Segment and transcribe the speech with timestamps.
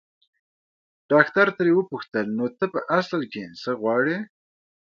[1.11, 4.17] ډاکټر ترې وپوښتل نو ته په اصل کې څه غواړې.